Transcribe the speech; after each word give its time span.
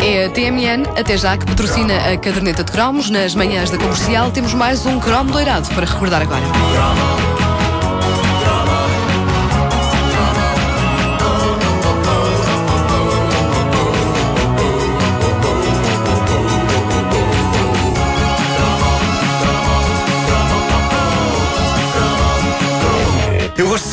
É 0.00 0.26
a 0.26 0.30
TMN, 0.30 0.84
até 0.96 1.16
já, 1.16 1.36
que 1.36 1.44
patrocina 1.44 1.96
a 1.96 2.16
caderneta 2.16 2.62
de 2.62 2.70
cromos. 2.70 3.10
Nas 3.10 3.34
manhãs 3.34 3.68
da 3.68 3.78
comercial 3.78 4.30
temos 4.30 4.54
mais 4.54 4.86
um 4.86 5.00
cromo 5.00 5.32
doirado 5.32 5.66
para 5.70 5.86
recordar 5.86 6.22
agora. 6.22 6.44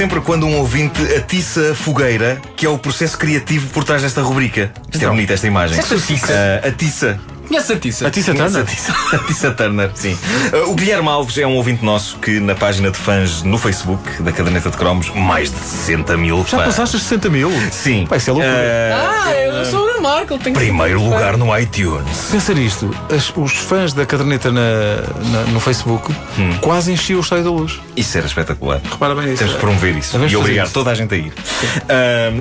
Sempre 0.04 0.20
quando 0.20 0.46
um 0.46 0.58
ouvinte 0.58 1.02
atiça 1.16 1.72
a 1.72 1.76
fogueira, 1.76 2.38
que 2.58 2.66
é 2.66 2.70
o 2.70 2.78
processo 2.78 3.18
criativo 3.18 3.68
por 3.70 3.86
trás 3.86 4.02
desta 4.02 4.22
rubrica. 4.22 4.70
Isto 4.84 4.96
é 4.96 4.98
Então. 4.98 5.10
bonita 5.12 5.32
esta 5.34 5.48
imagem. 5.48 5.80
Disseste 5.80 6.12
atiça? 6.14 6.34
Ah, 6.34 6.68
atiça. 6.68 7.20
Conhece 7.48 7.74
a 7.74 7.78
Tissa? 7.78 8.08
A 8.08 8.10
Tissa 8.12 8.34
Turner? 8.34 8.62
A 8.62 8.66
Tissa, 8.66 8.96
a 9.14 9.18
Tissa 9.20 9.52
Turner, 9.52 9.92
sim. 9.94 10.18
Ah, 10.54 10.68
o 10.70 10.74
Guilherme 10.76 11.08
Alves 11.10 11.38
é 11.38 11.46
um 11.46 11.56
ouvinte 11.58 11.84
nosso 11.86 12.18
que 12.18 12.40
na 12.40 12.56
página 12.56 12.90
de 12.90 12.98
fãs 12.98 13.44
no 13.44 13.58
Facebook 13.58 14.22
da 14.24 14.32
Caderneta 14.32 14.70
de 14.72 14.78
Cromos, 14.78 15.10
mais 15.14 15.52
de 15.52 15.58
60 15.60 16.18
mil 16.18 16.38
Já 16.40 16.58
fãs. 16.58 16.66
passaste 16.68 16.96
os 16.96 17.04
60 17.04 17.30
mil? 17.30 17.52
Sim. 17.72 18.06
Vai 18.10 18.20
ser 18.20 18.32
loucura. 18.32 18.54
Ah, 18.96 19.24
Ah, 19.28 19.34
eu 19.36 19.66
sou 19.66 19.73
o 20.32 20.38
Nuno 20.38 20.38
Marco. 20.38 20.44
Tenho 20.44 20.56
primeiro 20.56 21.02
lugar 21.04 21.38
no 21.38 21.58
iTunes. 21.58 22.28
Pensa 22.32 22.54
nisto, 22.54 22.96
as- 23.14 23.32
os 23.36 23.54
fãs 23.54 23.94
da 23.94 24.06
caderneta 24.06 24.52
na- 24.52 24.62
na- 25.32 25.44
no 25.52 25.60
Facebook 25.60 26.12
Hum. 26.38 26.58
quase 26.62 26.92
enchiam 26.92 27.20
o 27.20 27.24
estádio 27.24 27.44
da 27.46 27.52
luz. 27.52 27.80
Isso 27.96 28.18
era 28.18 28.28
espetacular. 28.28 28.82
Repara 28.90 29.16
bem 29.16 29.26
nisso. 29.28 29.38
Temos 29.40 29.54
de 29.54 29.60
promover 29.60 29.98
isso 29.98 30.12
Devemos 30.14 30.32
e 30.32 30.36
fazer 30.36 30.38
obrigar 30.38 30.66
isso. 30.66 30.74
toda 30.74 30.92
a 30.92 30.96
gente 30.96 31.14
a 31.14 31.18
ir. 31.18 31.34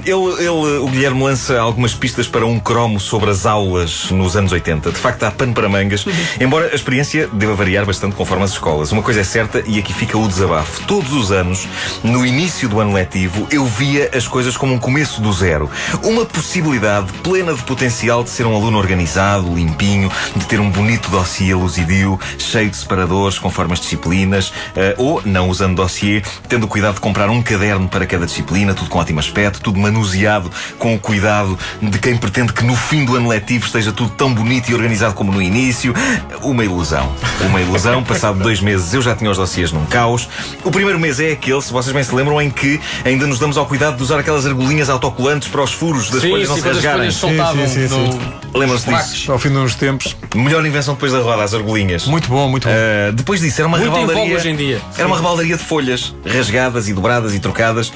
Ele, 0.04 0.10
ele- 0.38 0.48
o 0.48 0.88
Guilherme 0.88 1.22
lança 1.22 1.58
algumas 1.60 1.94
pistas 1.94 2.26
para 2.26 2.44
um 2.46 2.58
cromo 2.58 2.98
sobre 3.00 3.30
as 3.30 3.46
aulas 3.46 4.10
nos 4.10 4.36
anos 4.36 4.52
80. 4.52 4.90
De 4.90 4.98
facto, 4.98 5.22
há 5.24 5.30
pano 5.30 5.52
para 5.52 5.68
mangas, 5.68 6.04
embora 6.40 6.70
a 6.72 6.74
experiência 6.74 7.28
deva 7.32 7.54
variar 7.54 7.84
bastante 7.84 8.14
conforme 8.16 8.44
as 8.44 8.50
escolas. 8.52 8.92
Uma 8.92 9.02
coisa 9.02 9.20
é 9.20 9.24
certa, 9.24 9.62
e 9.66 9.78
aqui 9.78 9.92
fica 9.92 10.16
o 10.18 10.26
desabafo. 10.28 10.82
Todos 10.86 11.12
os 11.12 11.30
anos, 11.32 11.66
no 12.02 12.24
início 12.24 12.68
do 12.68 12.80
ano 12.80 12.92
letivo, 12.92 13.46
eu 13.50 13.64
via 13.64 14.10
as 14.14 14.26
coisas 14.26 14.56
como 14.56 14.74
um 14.74 14.78
começo 14.78 15.20
do 15.20 15.32
zero. 15.32 15.70
Uma 16.02 16.24
possibilidade 16.24 17.12
plena 17.22 17.54
de 17.54 17.62
potencial 17.72 18.22
de 18.22 18.28
ser 18.28 18.44
um 18.46 18.54
aluno 18.54 18.76
organizado, 18.76 19.54
limpinho, 19.54 20.12
de 20.36 20.44
ter 20.44 20.60
um 20.60 20.70
bonito 20.70 21.10
dossiê 21.10 21.54
luzidio, 21.54 22.20
cheio 22.38 22.68
de 22.68 22.76
separadores 22.76 23.38
conforme 23.38 23.72
as 23.72 23.80
disciplinas, 23.80 24.52
eh, 24.76 24.94
ou, 24.98 25.22
não 25.24 25.48
usando 25.48 25.76
dossiê, 25.76 26.22
tendo 26.46 26.64
o 26.64 26.68
cuidado 26.68 26.96
de 26.96 27.00
comprar 27.00 27.30
um 27.30 27.40
caderno 27.42 27.88
para 27.88 28.04
cada 28.04 28.26
disciplina, 28.26 28.74
tudo 28.74 28.90
com 28.90 28.98
ótimo 28.98 29.20
aspecto, 29.20 29.62
tudo 29.62 29.80
manuseado 29.80 30.50
com 30.78 30.94
o 30.94 30.98
cuidado 30.98 31.58
de 31.80 31.98
quem 31.98 32.14
pretende 32.14 32.52
que 32.52 32.62
no 32.62 32.76
fim 32.76 33.06
do 33.06 33.16
ano 33.16 33.30
letivo 33.30 33.64
esteja 33.64 33.90
tudo 33.90 34.10
tão 34.10 34.34
bonito 34.34 34.68
e 34.68 34.74
organizado 34.74 35.14
como 35.14 35.32
no 35.32 35.40
início. 35.40 35.94
Uma 36.42 36.66
ilusão. 36.66 37.10
Uma 37.40 37.58
ilusão. 37.58 38.04
Passado 38.04 38.38
dois 38.38 38.60
meses 38.60 38.92
eu 38.92 39.00
já 39.00 39.16
tinha 39.16 39.30
os 39.30 39.38
dossiês 39.38 39.72
num 39.72 39.86
caos. 39.86 40.28
O 40.62 40.70
primeiro 40.70 41.00
mês 41.00 41.18
é 41.20 41.32
aquele, 41.32 41.62
se 41.62 41.72
vocês 41.72 41.94
bem 41.94 42.04
se 42.04 42.14
lembram, 42.14 42.38
em 42.38 42.50
que 42.50 42.78
ainda 43.02 43.26
nos 43.26 43.38
damos 43.38 43.56
ao 43.56 43.64
cuidado 43.64 43.96
de 43.96 44.02
usar 44.02 44.18
aquelas 44.18 44.44
argolinhas 44.44 44.90
autocolantes 44.90 45.48
para 45.48 45.62
os 45.62 45.72
furos 45.72 46.10
das 46.10 46.20
Sim, 46.20 46.30
folhas 46.32 46.48
não 46.50 46.56
sim, 46.56 46.62
se 46.62 46.68
rasgarem. 46.68 46.98
folhas 46.98 47.14
soltavam 47.14 47.61
Sim, 47.68 47.88
sim, 47.88 47.88
sim. 47.88 48.20
Lembram-se 48.54 48.86
disso? 48.92 49.32
Ao 49.32 49.38
fim 49.38 49.48
de 49.48 49.56
uns 49.56 49.74
tempos, 49.74 50.14
Melhor 50.34 50.64
invenção 50.66 50.94
depois 50.94 51.10
da 51.12 51.18
roda, 51.20 51.42
as 51.42 51.54
argolinhas. 51.54 52.06
muito 52.06 52.28
bom, 52.28 52.48
muito 52.48 52.66
bom. 52.68 52.74
Uh, 52.74 53.12
depois 53.12 53.40
disso, 53.40 53.60
era 53.60 53.68
uma 53.68 53.78
Muito 53.78 53.92
rebaldaria. 53.94 54.36
hoje 54.36 54.48
em 54.50 54.56
dia. 54.56 54.80
Era 54.96 55.06
uma 55.06 55.16
rebaldaria 55.16 55.56
de 55.56 55.62
folhas, 55.62 56.14
rasgadas 56.26 56.88
e 56.88 56.92
dobradas 56.92 57.34
e 57.34 57.38
trocadas. 57.38 57.88
Uh, 57.88 57.92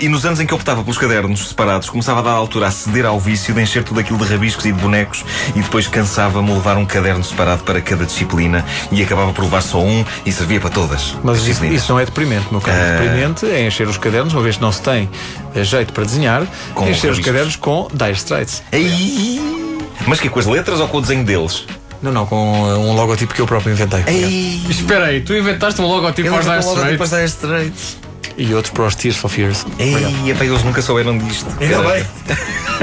e 0.00 0.08
nos 0.08 0.24
anos 0.26 0.40
em 0.40 0.46
que 0.46 0.52
eu 0.52 0.56
optava 0.56 0.82
pelos 0.82 0.98
cadernos 0.98 1.48
separados, 1.48 1.88
começava 1.90 2.20
a 2.20 2.22
dar 2.22 2.30
altura 2.32 2.66
a 2.68 2.70
ceder 2.70 3.06
ao 3.06 3.18
vício 3.20 3.54
de 3.54 3.60
encher 3.62 3.82
tudo 3.84 4.00
aquilo 4.00 4.18
de 4.18 4.24
rabiscos 4.24 4.64
e 4.66 4.72
de 4.72 4.80
bonecos. 4.80 5.24
E 5.54 5.60
depois 5.60 5.86
cansava-me 5.86 6.52
levar 6.52 6.76
um 6.76 6.84
caderno 6.86 7.22
separado 7.22 7.62
para 7.64 7.80
cada 7.80 8.04
disciplina. 8.04 8.64
E 8.90 9.02
acabava 9.02 9.32
por 9.32 9.42
levar 9.44 9.62
só 9.62 9.80
um 9.80 10.04
e 10.26 10.32
servia 10.32 10.60
para 10.60 10.70
todas. 10.70 11.14
Mas 11.22 11.38
as 11.40 11.46
isso, 11.46 11.64
isso 11.66 11.92
não 11.92 12.00
é 12.00 12.04
deprimente, 12.04 12.46
meu 12.50 12.60
caro. 12.60 12.76
Ah. 12.80 13.00
Deprimente 13.02 13.46
é 13.46 13.66
encher 13.66 13.86
os 13.88 13.96
cadernos, 13.98 14.32
uma 14.32 14.42
vez 14.42 14.56
que 14.56 14.62
não 14.62 14.72
se 14.72 14.82
tem 14.82 15.08
jeito 15.62 15.92
para 15.92 16.04
desenhar, 16.04 16.46
Com 16.74 16.84
encher 16.84 17.10
os 17.10 17.18
rabiscos. 17.18 17.26
cadernos 17.26 17.56
com 17.56 17.88
Dire 17.92 18.12
Straits. 18.12 18.62
Ei! 18.72 19.09
Mas 20.06 20.20
que 20.20 20.28
com 20.28 20.38
as 20.38 20.46
letras 20.46 20.80
ou 20.80 20.88
com 20.88 20.98
o 20.98 21.00
desenho 21.00 21.24
deles? 21.24 21.64
Não, 22.02 22.12
não, 22.12 22.26
com 22.26 22.36
eh, 22.36 22.76
um 22.76 22.94
logotipo 22.94 23.34
que 23.34 23.40
eu 23.40 23.46
próprio 23.46 23.72
inventei. 23.72 24.02
Ei! 24.06 24.62
Espera 24.68 25.06
aí, 25.06 25.20
tu 25.20 25.34
inventaste 25.34 25.80
um 25.80 25.86
logotipo 25.86 26.28
Eu 26.28 26.32
para 26.32 26.58
os 26.58 26.66
Dire 26.66 26.94
Straits? 26.94 27.32
Straits. 27.32 27.96
E 28.36 28.54
outros 28.54 28.72
para 28.72 28.86
os 28.86 28.94
Tears 28.94 29.16
for 29.16 29.28
Fears. 29.28 29.66
Ei, 29.78 29.94
epá, 30.30 30.44
eles 30.44 30.62
nunca 30.64 30.80
souberam 30.80 31.18
disto. 31.18 31.46
Ainda 31.60 31.82
bem. 31.82 32.06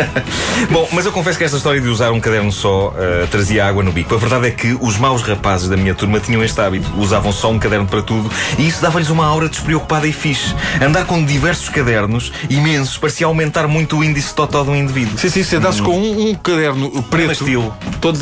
Bom, 0.71 0.87
mas 0.91 1.05
eu 1.05 1.11
confesso 1.11 1.37
que 1.37 1.43
esta 1.43 1.57
história 1.57 1.81
de 1.81 1.87
usar 1.87 2.11
um 2.11 2.19
caderno 2.19 2.51
só 2.51 2.93
eh, 2.97 3.27
trazia 3.29 3.65
água 3.65 3.83
no 3.83 3.91
bico. 3.91 4.13
A 4.15 4.17
verdade 4.17 4.47
é 4.47 4.51
que 4.51 4.77
os 4.79 4.97
maus 4.97 5.21
rapazes 5.21 5.69
da 5.69 5.77
minha 5.77 5.93
turma 5.93 6.19
tinham 6.19 6.43
este 6.43 6.59
hábito. 6.59 6.91
Usavam 6.97 7.31
só 7.31 7.51
um 7.51 7.59
caderno 7.59 7.87
para 7.87 8.01
tudo 8.01 8.29
e 8.57 8.67
isso 8.67 8.81
dava-lhes 8.81 9.09
uma 9.09 9.25
aura 9.25 9.49
despreocupada 9.49 10.07
e 10.07 10.13
fixe. 10.13 10.55
Andar 10.81 11.05
com 11.05 11.23
diversos 11.23 11.69
cadernos, 11.69 12.31
imensos, 12.49 12.97
parecia 12.97 13.27
aumentar 13.27 13.67
muito 13.67 13.97
o 13.97 14.03
índice 14.03 14.33
totó 14.33 14.63
de 14.63 14.69
um 14.69 14.75
indivíduo. 14.75 15.17
Sim, 15.17 15.29
sim, 15.29 15.43
sentasses 15.43 15.81
com 15.81 15.97
um, 15.97 16.29
um 16.29 16.35
caderno 16.35 17.03
preto, 17.03 17.31
estilo. 17.31 17.75
todo, 18.01 18.19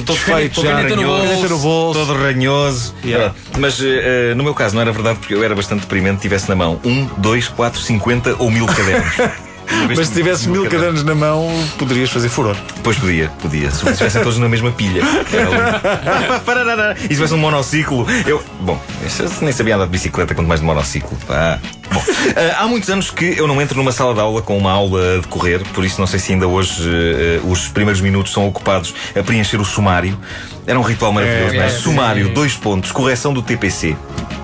todo 0.00 0.04
já, 0.26 0.38
bolso. 0.38 0.62
caneta 0.62 1.48
no 1.48 1.58
bolso. 1.58 1.98
Todo 1.98 2.14
ranhoso. 2.14 2.94
Yeah. 3.04 3.30
Pronto. 3.30 3.60
Mas 3.60 3.80
eh, 3.82 4.34
no 4.34 4.44
meu 4.44 4.54
caso 4.54 4.74
não 4.74 4.82
era 4.82 4.92
verdade 4.92 5.18
porque 5.18 5.34
eu 5.34 5.42
era 5.42 5.54
bastante 5.54 5.80
deprimente 5.80 6.20
tivesse 6.20 6.48
na 6.48 6.56
mão 6.56 6.80
um, 6.84 7.06
dois, 7.16 7.48
quatro, 7.48 7.80
cinquenta 7.80 8.36
ou 8.38 8.50
mil 8.50 8.66
cadernos. 8.66 9.14
Mas 9.88 10.08
se 10.08 10.14
tivesses 10.14 10.46
mil 10.46 10.68
cadernos 10.68 11.02
na 11.04 11.14
mão, 11.14 11.48
poderias 11.78 12.10
fazer 12.10 12.28
furor. 12.28 12.56
Pois 12.82 12.96
podia, 12.96 13.30
podia. 13.40 13.70
Se 13.70 13.88
estivessem 13.88 14.22
todos 14.22 14.38
na 14.38 14.48
mesma 14.48 14.70
pilha. 14.72 15.02
Era. 15.32 16.96
E 16.98 17.02
se 17.02 17.08
tivesse 17.08 17.34
um 17.34 17.38
monociclo. 17.38 18.06
Eu. 18.26 18.42
Bom, 18.60 18.80
eu 19.02 19.30
nem 19.42 19.52
sabia 19.52 19.76
andar 19.76 19.84
de 19.86 19.90
bicicleta, 19.90 20.34
quanto 20.34 20.46
mais 20.46 20.60
de 20.60 20.66
monociclo. 20.66 21.16
Ah. 21.28 21.58
Bom, 21.92 22.02
ah, 22.36 22.62
há 22.62 22.66
muitos 22.68 22.88
anos 22.90 23.10
que 23.10 23.34
eu 23.36 23.46
não 23.46 23.60
entro 23.60 23.76
numa 23.76 23.92
sala 23.92 24.14
de 24.14 24.20
aula 24.20 24.42
com 24.42 24.56
uma 24.56 24.70
aula 24.70 25.16
a 25.16 25.20
decorrer, 25.20 25.62
por 25.72 25.84
isso 25.84 26.00
não 26.00 26.06
sei 26.06 26.18
se 26.18 26.32
ainda 26.32 26.46
hoje 26.46 26.82
eh, 26.88 27.40
os 27.44 27.68
primeiros 27.68 28.00
minutos 28.00 28.32
são 28.32 28.46
ocupados 28.46 28.94
a 29.18 29.22
preencher 29.22 29.60
o 29.60 29.64
sumário. 29.64 30.18
Era 30.66 30.78
um 30.78 30.82
ritual 30.82 31.12
maravilhoso, 31.12 31.54
É, 31.54 31.56
não 31.58 31.64
é? 31.64 31.66
é, 31.66 31.70
Sumário, 31.70 32.26
sim. 32.26 32.32
dois 32.34 32.54
pontos, 32.54 32.92
correção 32.92 33.32
do 33.32 33.40
TPC. 33.42 33.96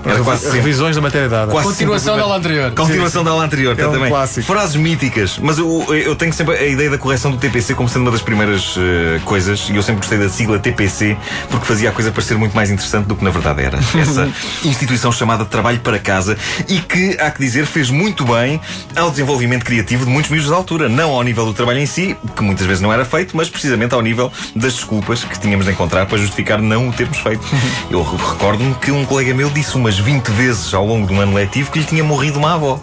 Era 0.05 0.23
quase 0.23 0.43
sempre. 0.45 0.57
Revisões 0.59 0.95
da 0.95 1.01
matéria 1.01 1.29
dada. 1.29 1.51
Quase 1.51 1.67
Continuação 1.67 2.05
sempre- 2.13 2.17
da 2.17 2.23
aula 2.23 2.37
anterior. 2.37 2.71
Continuação 2.71 3.23
da 3.23 3.31
aula 3.31 3.43
anterior, 3.45 3.79
É 3.79 3.87
um 3.87 3.91
também. 3.91 4.09
clássico. 4.09 4.45
Frases 4.47 4.75
míticas, 4.75 5.37
mas 5.41 5.57
eu, 5.57 5.85
eu 5.93 6.15
tenho 6.15 6.31
sempre 6.33 6.55
a 6.55 6.65
ideia 6.65 6.89
da 6.89 6.97
correção 6.97 7.31
do 7.31 7.37
TPC 7.37 7.73
como 7.73 7.89
sendo 7.89 8.03
uma 8.03 8.11
das 8.11 8.21
primeiras 8.21 8.75
eh, 8.77 9.19
coisas, 9.25 9.69
e 9.69 9.75
eu 9.75 9.81
sempre 9.83 10.01
gostei 10.01 10.17
da 10.17 10.29
sigla 10.29 10.59
TPC 10.59 11.17
porque 11.49 11.65
fazia 11.65 11.89
a 11.89 11.91
coisa 11.91 12.11
parecer 12.11 12.37
muito 12.37 12.55
mais 12.55 12.69
interessante 12.69 13.05
do 13.05 13.15
que 13.15 13.23
na 13.23 13.29
verdade 13.31 13.63
era. 13.63 13.77
Essa 13.99 14.29
instituição 14.63 15.11
chamada 15.11 15.45
Trabalho 15.45 15.79
para 15.79 15.99
Casa 15.99 16.37
e 16.67 16.79
que, 16.79 17.17
há 17.19 17.31
que 17.31 17.39
dizer, 17.39 17.65
fez 17.65 17.89
muito 17.89 18.23
bem 18.25 18.59
ao 18.95 19.09
desenvolvimento 19.09 19.63
criativo 19.63 20.05
de 20.05 20.11
muitos 20.11 20.29
miúdos 20.31 20.49
da 20.49 20.55
altura. 20.55 20.87
Não 20.89 21.11
ao 21.11 21.23
nível 21.23 21.45
do 21.45 21.53
trabalho 21.53 21.79
em 21.79 21.85
si, 21.85 22.15
que 22.35 22.43
muitas 22.43 22.65
vezes 22.65 22.81
não 22.81 22.91
era 22.93 23.03
feito, 23.05 23.35
mas 23.35 23.49
precisamente 23.49 23.93
ao 23.93 24.01
nível 24.01 24.31
das 24.55 24.73
desculpas 24.75 25.23
que 25.23 25.39
tínhamos 25.39 25.65
de 25.65 25.71
encontrar 25.71 26.05
para 26.05 26.17
justificar 26.17 26.61
não 26.61 26.89
o 26.89 26.93
termos 26.93 27.17
feito. 27.19 27.43
Eu 27.89 28.01
re- 28.03 28.17
recordo-me 28.17 28.73
que 28.75 28.91
um 28.91 29.05
colega 29.05 29.33
meu 29.33 29.49
disse 29.49 29.75
umas 29.95 29.99
20 29.99 30.27
vezes 30.31 30.73
ao 30.73 30.85
longo 30.85 31.07
de 31.07 31.13
um 31.13 31.21
ano 31.21 31.33
letivo 31.33 31.71
que 31.71 31.79
lhe 31.79 31.85
tinha 31.85 32.03
morrido 32.03 32.37
uma 32.37 32.53
avó. 32.53 32.79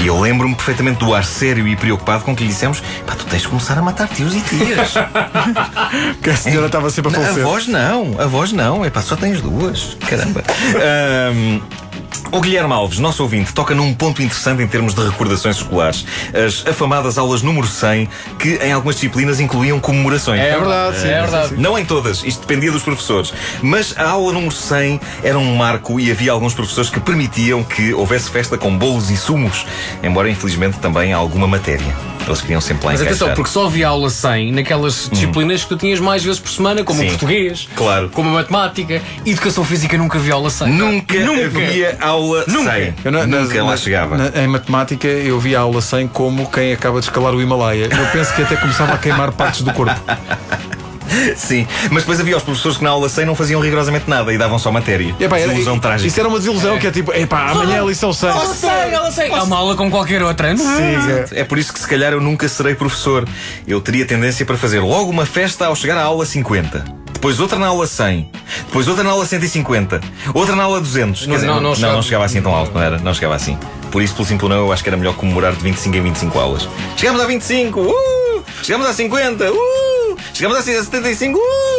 E 0.00 0.06
eu 0.06 0.20
lembro-me 0.20 0.54
perfeitamente 0.54 0.98
do 0.98 1.14
ar 1.14 1.24
sério 1.24 1.66
e 1.66 1.76
preocupado 1.76 2.24
com 2.24 2.36
que 2.36 2.42
lhe 2.42 2.48
dissemos: 2.48 2.82
pá, 3.06 3.14
tu 3.16 3.24
tens 3.26 3.42
de 3.42 3.48
começar 3.48 3.78
a 3.78 3.82
matar 3.82 4.08
tios 4.08 4.34
e 4.34 4.40
tias. 4.40 4.94
Que 6.22 6.30
a 6.30 6.36
senhora 6.36 6.66
estava 6.66 6.90
sempre 6.90 7.14
a 7.14 7.18
a 7.18 7.22
falecer. 7.22 7.44
voz 7.44 7.66
não, 7.68 8.16
a 8.18 8.26
voz 8.26 8.52
não, 8.52 8.84
é 8.84 8.90
pá, 8.90 9.02
só 9.02 9.16
tens 9.16 9.40
duas. 9.40 9.96
Caramba. 10.08 10.42
Ahm, 10.76 11.60
O 12.34 12.40
Guilherme 12.40 12.72
Alves, 12.72 12.98
nosso 12.98 13.22
ouvinte, 13.22 13.52
toca 13.54 13.76
num 13.76 13.94
ponto 13.94 14.20
interessante 14.20 14.60
em 14.60 14.66
termos 14.66 14.92
de 14.92 15.00
recordações 15.04 15.56
escolares. 15.58 16.04
As 16.34 16.66
afamadas 16.66 17.16
aulas 17.16 17.42
número 17.42 17.64
100, 17.64 18.08
que 18.40 18.56
em 18.56 18.72
algumas 18.72 18.96
disciplinas 18.96 19.38
incluíam 19.38 19.78
comemorações. 19.78 20.40
É 20.40 20.50
verdade, 20.58 20.98
sim, 20.98 21.06
é 21.08 21.20
verdade. 21.20 21.54
Não 21.56 21.78
em 21.78 21.84
todas, 21.84 22.24
isto 22.24 22.40
dependia 22.40 22.72
dos 22.72 22.82
professores. 22.82 23.32
Mas 23.62 23.96
a 23.96 24.08
aula 24.10 24.32
número 24.32 24.50
100 24.50 25.00
era 25.22 25.38
um 25.38 25.54
marco 25.54 26.00
e 26.00 26.10
havia 26.10 26.32
alguns 26.32 26.54
professores 26.54 26.90
que 26.90 26.98
permitiam 26.98 27.62
que 27.62 27.94
houvesse 27.94 28.28
festa 28.28 28.58
com 28.58 28.76
bolos 28.76 29.10
e 29.10 29.16
sumos, 29.16 29.64
embora 30.02 30.28
infelizmente 30.28 30.78
também 30.78 31.12
alguma 31.12 31.46
matéria. 31.46 31.94
Eles 32.26 32.40
queriam 32.40 32.60
sempre 32.60 32.86
lá 32.86 32.92
Mas 32.92 33.02
atenção, 33.02 33.28
encaixar. 33.28 33.36
porque 33.36 33.50
só 33.50 33.66
havia 33.66 33.86
aula 33.86 34.08
100 34.10 34.50
naquelas 34.52 35.08
disciplinas 35.12 35.62
que 35.62 35.68
tu 35.68 35.76
tinhas 35.76 36.00
mais 36.00 36.24
vezes 36.24 36.40
por 36.40 36.50
semana, 36.50 36.82
como 36.82 36.98
Sim. 36.98 37.06
o 37.06 37.10
português, 37.10 37.68
Claro. 37.76 38.08
como 38.08 38.30
a 38.30 38.32
matemática, 38.32 39.02
educação 39.26 39.62
física 39.62 39.96
nunca 39.98 40.18
havia 40.18 40.32
aula 40.32 40.48
100. 40.50 40.68
Nunca, 40.72 41.18
Nunca. 41.20 41.44
havia 41.58 41.96
aula 42.00 42.23
Nunca. 42.46 42.72
100. 42.72 42.94
Eu 43.04 43.12
na- 43.12 43.26
Nunca 43.26 43.40
nas- 43.40 43.52
lá 43.54 43.70
na- 43.72 43.76
chegava. 43.76 44.16
na- 44.16 44.42
em 44.42 44.46
matemática 44.46 45.06
eu 45.08 45.38
vi 45.38 45.54
a 45.56 45.60
aula 45.60 45.80
100 45.80 46.08
como 46.08 46.46
quem 46.50 46.72
acaba 46.72 46.98
de 47.00 47.06
escalar 47.06 47.34
o 47.34 47.40
Himalaia. 47.42 47.84
Eu 47.90 48.06
penso 48.12 48.34
que 48.34 48.42
até 48.42 48.56
começava 48.56 48.94
a 48.94 48.98
queimar 48.98 49.32
partes 49.32 49.62
do 49.62 49.72
corpo. 49.72 49.94
Sim, 51.36 51.66
mas 51.90 52.02
depois 52.02 52.18
havia 52.18 52.36
os 52.36 52.42
professores 52.42 52.78
que 52.78 52.82
na 52.82 52.90
aula 52.90 53.08
100 53.08 53.26
não 53.26 53.34
faziam 53.34 53.60
rigorosamente 53.60 54.08
nada 54.08 54.32
e 54.32 54.38
davam 54.38 54.58
só 54.58 54.72
matéria. 54.72 55.14
Epá, 55.20 55.36
era- 55.38 55.48
Desilusão 55.48 55.78
trágica. 55.78 56.08
Isso 56.08 56.18
era 56.18 56.28
uma 56.28 56.38
desilusão 56.38 56.78
que 56.78 56.86
é 56.86 56.90
tipo, 56.90 57.12
epá, 57.12 57.50
amanhã 57.50 57.76
é 57.76 57.80
a 57.80 57.84
lição 57.84 58.12
100. 58.12 58.30
Ela 58.30 58.46
sei, 58.54 58.68
ela 58.90 59.10
sei. 59.12 59.28
É 59.30 59.42
uma 59.42 59.56
aula 59.56 59.76
como 59.76 59.90
qualquer 59.90 60.22
outra. 60.22 60.56
Sim, 60.56 60.64
é. 61.36 61.40
É 61.40 61.44
por 61.44 61.58
isso 61.58 61.72
que 61.72 61.78
se 61.78 61.86
calhar 61.86 62.12
eu 62.12 62.20
nunca 62.20 62.48
serei 62.48 62.74
professor. 62.74 63.28
Eu 63.68 63.80
teria 63.80 64.04
tendência 64.06 64.44
para 64.46 64.56
fazer 64.56 64.80
logo 64.80 65.10
uma 65.10 65.26
festa 65.26 65.66
ao 65.66 65.76
chegar 65.76 65.98
à 65.98 66.02
aula 66.02 66.24
50. 66.26 66.84
Depois 67.24 67.40
outra 67.40 67.58
na 67.58 67.68
aula 67.68 67.86
100. 67.86 68.28
Depois 68.66 68.86
outra 68.86 69.02
na 69.02 69.08
aula 69.08 69.24
150. 69.24 69.98
Outra 70.34 70.54
na 70.54 70.64
aula 70.64 70.78
200. 70.78 71.20
Quer 71.20 71.26
Não, 71.26 71.34
dizer, 71.36 71.46
não, 71.46 71.58
não 71.58 71.74
chegava. 71.74 71.94
não 71.94 72.02
chegava 72.02 72.24
assim 72.26 72.42
tão 72.42 72.54
alto, 72.54 72.74
não 72.74 72.82
era? 72.82 72.98
Não 72.98 73.14
chegava 73.14 73.34
assim. 73.34 73.58
Por 73.90 74.02
isso, 74.02 74.12
pelo 74.14 74.28
simples 74.28 74.50
não, 74.50 74.58
eu 74.58 74.70
acho 74.70 74.82
que 74.82 74.90
era 74.90 74.96
melhor 74.98 75.16
comemorar 75.16 75.54
de 75.54 75.62
25 75.62 75.96
em 75.96 76.02
25 76.02 76.38
aulas. 76.38 76.68
Chegamos 76.98 77.22
a 77.22 77.26
25! 77.26 77.80
Uh! 77.80 78.44
Chegamos 78.62 78.86
a 78.86 78.92
50! 78.92 79.50
Uh! 79.50 80.16
Chegamos 80.34 80.58
a 80.58 80.62
75! 80.62 81.38
Uh! 81.38 81.73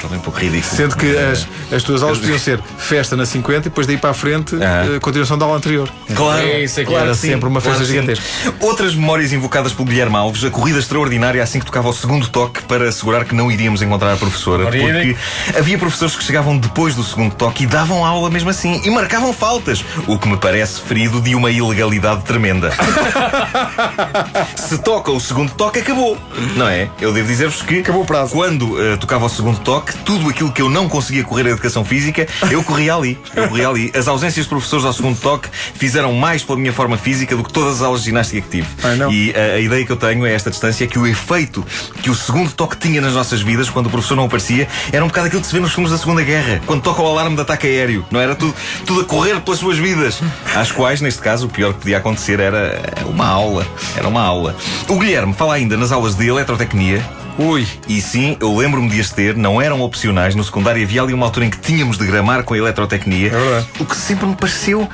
Talvez 0.00 0.20
um 0.20 0.24
pouco 0.24 0.38
ridículo. 0.38 0.74
Sendo 0.74 0.96
que 0.96 1.16
as, 1.16 1.46
as 1.72 1.82
tuas 1.82 2.02
aulas 2.02 2.18
podiam 2.18 2.38
ser 2.38 2.60
festa 2.78 3.16
na 3.16 3.24
50 3.26 3.58
e 3.58 3.62
depois 3.64 3.86
daí 3.86 3.96
para 3.96 4.10
a 4.10 4.14
frente, 4.14 4.56
Ah. 4.62 4.86
eh, 4.94 5.00
continuação 5.00 5.36
da 5.38 5.44
aula 5.44 5.56
anterior. 5.58 5.88
Claro, 6.14 6.40
É 6.46 6.62
isso, 6.64 6.80
é 6.80 6.84
claro 6.84 7.04
era 7.06 7.14
sim, 7.14 7.28
sempre 7.28 7.48
uma 7.48 7.60
festa 7.60 7.80
sim. 7.84 7.92
gigantesca. 7.92 8.24
Outras 8.60 8.94
memórias 8.94 9.32
invocadas 9.32 9.72
pelo 9.72 9.88
Guilherme 9.88 10.16
Alves, 10.16 10.44
a 10.44 10.50
corrida 10.50 10.78
extraordinária 10.78 11.42
assim 11.42 11.58
que 11.58 11.66
tocava 11.66 11.88
o 11.88 11.92
segundo 11.92 12.28
toque 12.28 12.62
para 12.62 12.88
assegurar 12.88 13.24
que 13.24 13.34
não 13.34 13.50
iríamos 13.50 13.82
encontrar 13.82 14.12
a 14.12 14.16
professora. 14.16 14.66
Ora, 14.66 14.78
Porque 14.78 15.16
havia 15.58 15.78
professores 15.78 16.14
que 16.16 16.24
chegavam 16.24 16.56
depois 16.58 16.94
do 16.94 17.02
segundo 17.02 17.34
toque 17.34 17.64
e 17.64 17.66
davam 17.66 18.04
aula 18.04 18.30
mesmo 18.30 18.50
assim 18.50 18.80
e 18.84 18.90
marcavam 18.90 19.32
faltas, 19.32 19.84
o 20.06 20.18
que 20.18 20.28
me 20.28 20.36
parece 20.36 20.80
ferido 20.80 21.20
de 21.20 21.34
uma 21.34 21.50
ilegalidade 21.50 22.22
tremenda. 22.24 22.70
Se 24.56 24.78
toca 24.78 25.10
o 25.10 25.20
segundo 25.20 25.52
toque, 25.52 25.78
acabou. 25.80 26.16
Não 26.56 26.68
é? 26.68 26.88
Eu 27.00 27.12
devo 27.12 27.26
dizer-vos 27.28 27.62
que 27.62 27.80
Acabou 27.80 28.02
o 28.02 28.06
prazo. 28.06 28.32
quando 28.32 28.80
eh, 28.82 28.96
tocava 28.96 29.26
o 29.26 29.28
segundo 29.28 29.58
toque, 29.60 29.85
tudo 29.94 30.28
aquilo 30.28 30.52
que 30.52 30.62
eu 30.62 30.68
não 30.68 30.88
conseguia 30.88 31.24
correr 31.24 31.46
a 31.46 31.50
educação 31.50 31.84
física, 31.84 32.26
eu 32.50 32.62
corria 32.62 32.94
ali. 32.94 33.18
Eu 33.34 33.48
corria 33.48 33.68
ali. 33.68 33.92
As 33.94 34.08
ausências 34.08 34.46
de 34.46 34.48
professores 34.48 34.84
ao 34.84 34.92
segundo 34.92 35.18
toque 35.18 35.48
fizeram 35.74 36.12
mais 36.12 36.42
pela 36.42 36.58
minha 36.58 36.72
forma 36.72 36.96
física 36.96 37.36
do 37.36 37.42
que 37.42 37.52
todas 37.52 37.76
as 37.76 37.82
aulas 37.82 38.00
de 38.00 38.06
ginástica 38.06 38.40
que 38.40 38.48
tive. 38.48 38.68
Ai, 38.82 38.96
não. 38.96 39.12
E 39.12 39.34
a, 39.34 39.54
a 39.54 39.60
ideia 39.60 39.84
que 39.84 39.92
eu 39.92 39.96
tenho 39.96 40.24
a 40.24 40.28
esta 40.28 40.50
distância 40.50 40.84
é 40.84 40.86
que 40.86 40.98
o 40.98 41.06
efeito 41.06 41.64
que 42.02 42.10
o 42.10 42.14
segundo 42.14 42.52
toque 42.52 42.76
tinha 42.76 43.00
nas 43.00 43.14
nossas 43.14 43.42
vidas, 43.42 43.68
quando 43.68 43.86
o 43.86 43.90
professor 43.90 44.16
não 44.16 44.24
aparecia, 44.24 44.68
era 44.92 45.04
um 45.04 45.08
bocado 45.08 45.26
aquilo 45.28 45.42
que 45.42 45.48
se 45.48 45.54
vê 45.54 45.60
nos 45.60 45.72
filmes 45.72 45.90
da 45.90 45.98
Segunda 45.98 46.22
Guerra, 46.22 46.60
quando 46.66 46.82
toca 46.82 47.02
o 47.02 47.06
alarme 47.06 47.36
de 47.36 47.42
ataque 47.42 47.66
aéreo. 47.66 48.04
Não 48.10 48.20
era 48.20 48.34
tudo, 48.34 48.54
tudo 48.84 49.00
a 49.02 49.04
correr 49.04 49.40
pelas 49.40 49.60
suas 49.60 49.78
vidas. 49.78 50.20
Às 50.54 50.70
quais, 50.72 51.00
neste 51.00 51.20
caso, 51.20 51.46
o 51.46 51.48
pior 51.48 51.72
que 51.74 51.80
podia 51.80 51.98
acontecer 51.98 52.40
era 52.40 52.80
uma 53.06 53.26
aula. 53.26 53.66
Era 53.96 54.08
uma 54.08 54.22
aula. 54.22 54.56
O 54.88 54.98
Guilherme 54.98 55.32
fala 55.32 55.54
ainda 55.54 55.76
nas 55.76 55.92
aulas 55.92 56.14
de 56.14 56.26
eletrotecnia. 56.26 57.02
Ui, 57.38 57.66
E 57.86 58.00
sim, 58.00 58.36
eu 58.40 58.56
lembro-me 58.56 58.88
de 58.88 59.00
as 59.00 59.10
ter, 59.10 59.36
não 59.36 59.60
eram 59.60 59.82
opcionais. 59.82 60.34
No 60.34 60.42
secundário 60.42 60.82
havia 60.82 61.02
ali 61.02 61.12
uma 61.12 61.26
altura 61.26 61.46
em 61.46 61.50
que 61.50 61.58
tínhamos 61.58 61.98
de 61.98 62.06
gramar 62.06 62.42
com 62.44 62.54
a 62.54 62.58
eletrotecnia. 62.58 63.28
É 63.28 63.30
verdade. 63.30 63.66
O 63.78 63.84
que 63.84 63.96
sempre 63.96 64.26
me 64.26 64.34
pareceu 64.34 64.88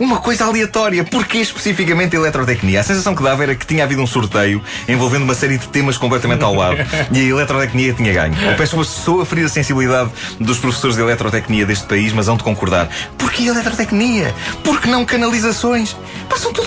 uma 0.00 0.18
coisa 0.18 0.46
aleatória. 0.46 1.04
Porquê 1.04 1.38
especificamente 1.38 2.16
a 2.16 2.18
eletrotecnia? 2.18 2.80
A 2.80 2.82
sensação 2.82 3.14
que 3.14 3.22
dava 3.22 3.42
era 3.42 3.54
que 3.54 3.66
tinha 3.66 3.84
havido 3.84 4.02
um 4.02 4.06
sorteio 4.06 4.62
envolvendo 4.88 5.22
uma 5.22 5.34
série 5.34 5.58
de 5.58 5.68
temas 5.68 5.98
completamente 5.98 6.42
ao 6.42 6.54
lado. 6.54 6.78
e 7.12 7.18
a 7.18 7.22
eletrotecnia 7.22 7.92
tinha 7.92 8.12
ganho. 8.12 8.34
Eu 8.42 8.56
peço 8.56 8.76
uma 8.76 8.84
sou 8.84 9.20
a 9.20 9.26
ferir 9.26 9.44
a 9.44 9.48
sensibilidade 9.48 10.10
dos 10.40 10.58
professores 10.58 10.96
de 10.96 11.02
eletrotecnia 11.02 11.66
deste 11.66 11.86
país, 11.86 12.12
mas 12.14 12.28
hão 12.28 12.36
de 12.36 12.42
concordar. 12.42 12.88
Porquê 13.18 13.44
eletrotecnia? 13.44 14.34
Porque 14.64 14.88
não 14.88 15.04
canalizações? 15.04 15.94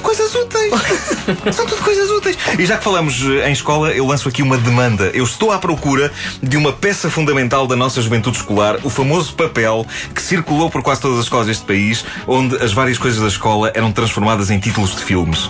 Coisas 0.03 0.35
úteis. 0.35 0.71
São 1.55 1.65
tudo 1.65 1.81
coisas 1.81 2.09
úteis. 2.11 2.37
E 2.59 2.65
já 2.65 2.77
que 2.77 2.83
falamos 2.83 3.19
eh, 3.23 3.49
em 3.49 3.53
escola, 3.53 3.91
eu 3.91 4.05
lanço 4.05 4.27
aqui 4.29 4.43
uma 4.43 4.57
demanda. 4.57 5.05
Eu 5.13 5.23
estou 5.23 5.51
à 5.51 5.57
procura 5.57 6.11
de 6.41 6.55
uma 6.57 6.71
peça 6.73 7.09
fundamental 7.09 7.65
da 7.65 7.75
nossa 7.75 8.01
juventude 8.01 8.37
escolar, 8.37 8.77
o 8.83 8.89
famoso 8.89 9.33
papel 9.33 9.85
que 10.13 10.21
circulou 10.21 10.69
por 10.69 10.83
quase 10.83 11.01
todas 11.01 11.17
as 11.17 11.23
escolas 11.25 11.47
deste 11.47 11.65
país, 11.65 12.05
onde 12.27 12.55
as 12.61 12.73
várias 12.73 12.97
coisas 12.97 13.19
da 13.21 13.27
escola 13.27 13.71
eram 13.73 13.91
transformadas 13.91 14.51
em 14.51 14.59
títulos 14.59 14.95
de 14.95 15.03
filmes. 15.03 15.49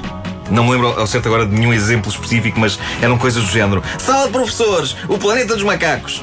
Não 0.51 0.63
me 0.65 0.71
lembro 0.71 0.87
ao 0.99 1.07
certo 1.07 1.25
agora 1.27 1.45
de 1.45 1.53
nenhum 1.55 1.73
exemplo 1.73 2.11
específico, 2.11 2.59
mas 2.59 2.77
eram 3.01 3.17
coisas 3.17 3.43
do 3.43 3.49
género. 3.49 3.83
Sala 3.97 4.27
de 4.27 4.31
professores, 4.33 4.95
o 5.09 5.17
planeta 5.17 5.55
dos 5.55 5.63
macacos. 5.63 6.21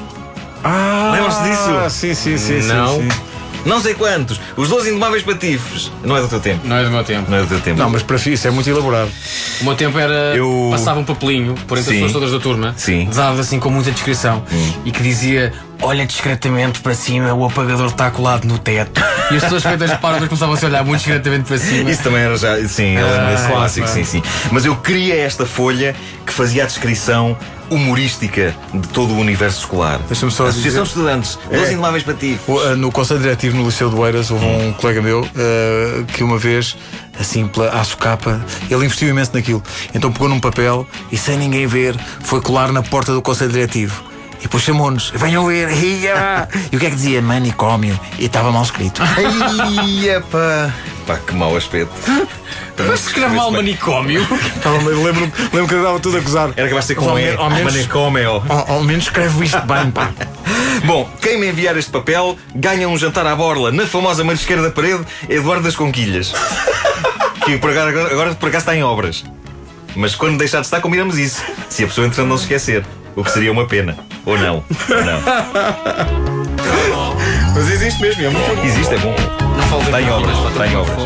ah, 0.63 1.11
Lembram-se 1.13 1.43
disso? 1.43 1.89
Sim, 1.89 2.13
sim, 2.15 2.37
sim, 2.37 2.67
Não. 2.67 2.95
sim, 3.01 3.09
sim. 3.09 3.30
Não 3.65 3.79
sei 3.81 3.93
quantos. 3.93 4.39
Os 4.57 4.69
12 4.69 4.89
indomáveis 4.89 5.23
patifes. 5.23 5.91
Não 6.03 6.17
é 6.17 6.21
do 6.21 6.27
teu 6.27 6.39
tempo. 6.39 6.67
Não 6.67 6.75
é 6.77 6.83
do 6.83 6.91
meu 6.91 7.03
tempo. 7.03 7.29
Não 7.29 7.37
é 7.37 7.41
do 7.41 7.47
teu 7.47 7.59
tempo. 7.59 7.77
Não, 7.79 7.89
mas 7.89 8.01
para 8.03 8.15
isso 8.17 8.47
é 8.47 8.51
muito 8.51 8.69
elaborado. 8.69 9.09
O 9.61 9.63
meu 9.65 9.75
tempo 9.75 9.97
era. 9.99 10.35
Eu- 10.35 10.69
Passava 10.71 10.99
um 10.99 11.03
papelinho 11.05 11.55
por 11.67 11.77
entre 11.77 11.91
Sim. 11.91 11.97
as 12.03 12.05
pessoas 12.07 12.13
todas 12.13 12.31
da 12.31 12.39
turma, 12.39 12.73
Sim. 12.77 13.07
Dado 13.13 13.39
assim 13.39 13.59
com 13.59 13.69
muita 13.69 13.91
descrição, 13.91 14.43
e 14.85 14.91
que 14.91 15.01
dizia: 15.03 15.53
Olha 15.83 16.05
discretamente 16.05 16.79
para 16.79 16.93
cima, 16.93 17.33
o 17.33 17.43
apagador 17.43 17.87
está 17.87 18.11
colado 18.11 18.45
no 18.45 18.59
teto. 18.59 19.01
E 19.31 19.35
as 19.37 19.43
pessoas 19.43 19.63
feitas 19.63 19.91
para 19.95 20.13
depois 20.13 20.29
começavam-se 20.29 20.63
a 20.65 20.67
olhar 20.67 20.83
muito 20.85 20.99
discretamente 20.99 21.45
para 21.47 21.57
cima. 21.57 21.89
Isso 21.89 22.03
também 22.03 22.21
era 22.21 22.37
já. 22.37 22.55
Sim, 22.67 22.95
lembro 22.97 23.25
desse 23.31 23.45
Ah, 23.45 23.49
clássico, 23.49 23.87
sim, 23.87 24.03
sim. 24.03 24.23
Mas 24.51 24.63
eu 24.65 24.75
queria 24.75 25.15
esta 25.15 25.43
folha 25.45 25.95
que 26.25 26.31
fazia 26.31 26.63
a 26.63 26.65
descrição 26.67 27.35
humorística 27.69 28.53
de 28.73 28.87
todo 28.89 29.13
o 29.13 29.17
universo 29.17 29.59
escolar. 29.61 29.99
Deixa-me 30.07 30.31
só 30.31 30.45
Associação 30.47 30.83
dizer- 30.83 30.83
de 30.83 30.87
Estudantes, 30.89 31.39
12 31.49 31.65
É. 31.65 31.71
indomáveis 31.73 32.03
para 32.03 32.13
ti. 32.13 32.37
Ah, 32.69 32.75
No 32.75 32.91
Conselho 32.91 33.19
Diretivo 33.21 33.57
no 33.57 33.65
Liceu 33.65 33.89
do 33.89 34.05
Eiras 34.05 34.29
houve 34.29 34.45
Hum. 34.45 34.67
um 34.69 34.73
colega 34.73 35.01
meu 35.01 35.25
ah, 35.35 36.03
que 36.13 36.23
uma 36.23 36.37
vez, 36.37 36.75
assim, 37.19 37.47
pela 37.47 37.69
à 37.69 37.83
socapa, 37.83 38.39
ele 38.69 38.85
investiu 38.85 39.07
imenso 39.09 39.31
naquilo. 39.33 39.63
Então 39.95 40.11
pegou 40.11 40.29
num 40.29 40.39
papel 40.39 40.85
e, 41.11 41.17
sem 41.17 41.37
ninguém 41.37 41.65
ver, 41.65 41.95
foi 42.21 42.39
colar 42.41 42.71
na 42.71 42.83
porta 42.83 43.13
do 43.13 43.21
Conselho 43.21 43.51
Diretivo. 43.51 44.10
E 44.41 44.43
depois 44.43 44.63
chamou-nos, 44.63 45.11
venham 45.11 45.45
ver, 45.45 45.69
ia! 45.71 46.47
E 46.71 46.75
o 46.75 46.79
que 46.79 46.87
é 46.87 46.89
que 46.89 46.95
dizia? 46.95 47.21
Manicômio. 47.21 47.97
E 48.17 48.25
estava 48.25 48.51
mal 48.51 48.63
escrito. 48.63 49.01
Ai, 49.03 50.21
pá. 50.31 50.73
Pá, 51.05 51.17
que 51.17 51.33
mau 51.33 51.55
aspecto. 51.55 51.93
Mas 52.87 53.01
se 53.01 53.07
escreve 53.09 53.35
mal 53.35 53.51
manicômio. 53.51 54.21
Estava- 54.55 54.77
Lembro-me 54.77 55.31
lembro 55.53 55.67
que 55.67 55.73
eu 55.75 55.83
dava 55.83 55.99
tudo 55.99 56.17
a 56.17 56.19
gozar. 56.21 56.49
Era 56.57 56.67
capaz 56.67 56.85
de 56.85 56.87
ser 56.87 56.95
com 56.95 57.09
ao, 57.09 57.19
E. 57.19 57.23
me- 57.23 57.35
ao 57.37 57.49
menos, 57.51 57.73
Manicômio. 57.73 58.43
ao, 58.49 58.71
ao 58.71 58.83
menos 58.83 59.03
escreve 59.03 59.45
isto 59.45 59.61
bem, 59.61 59.91
pá. 59.91 60.09
Bom, 60.85 61.07
quem 61.21 61.39
me 61.39 61.47
enviar 61.49 61.77
este 61.77 61.91
papel 61.91 62.35
ganha 62.55 62.89
um 62.89 62.97
jantar 62.97 63.27
à 63.27 63.35
borla 63.35 63.71
na 63.71 63.85
famosa 63.85 64.23
marisqueira 64.23 64.63
da 64.63 64.71
parede 64.71 65.03
Eduardo 65.29 65.63
das 65.63 65.75
Conquilhas. 65.75 66.33
que 67.45 67.57
por 67.59 67.69
agora, 67.69 68.11
agora, 68.11 68.33
por 68.35 68.49
acaso 68.49 68.63
está 68.63 68.75
em 68.75 68.81
obras. 68.83 69.23
Mas 69.95 70.15
quando 70.15 70.37
deixar 70.39 70.61
de 70.61 70.65
estar, 70.67 70.81
combinamos 70.81 71.17
isso. 71.19 71.43
Se 71.69 71.83
a 71.83 71.87
pessoa 71.87 72.07
entretanto 72.07 72.29
não 72.29 72.37
se 72.37 72.43
esquecer. 72.45 72.83
O 73.15 73.23
que 73.23 73.31
seria 73.31 73.51
uma 73.51 73.67
pena. 73.67 73.97
Ou 74.25 74.37
não. 74.37 74.55
Ou 74.89 75.03
não. 75.05 75.21
Mas 77.53 77.69
existe 77.69 78.01
mesmo, 78.01 78.23
é 78.23 78.29
muito 78.29 78.55
bom. 78.55 78.63
Existe, 78.63 78.93
é 78.93 78.97
bom. 78.99 79.15
Não 79.57 79.63
falo 79.63 79.81
Está 79.83 80.01
em 80.01 80.09
obras, 80.09 80.37
está 80.51 80.67
em 80.67 80.75
obras. 80.75 80.97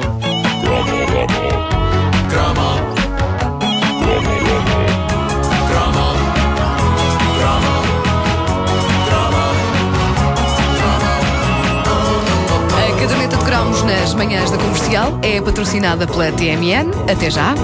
A 12.78 13.00
caderneta 13.00 13.38
de 13.38 13.46
cromos 13.46 13.84
nas 13.84 14.14
manhãs 14.14 14.52
da 14.52 14.58
comercial 14.58 15.20
é 15.22 15.42
patrocinada 15.42 16.06
pela 16.06 16.32
TMN. 16.32 16.92
Até 17.12 17.30
já. 17.32 17.56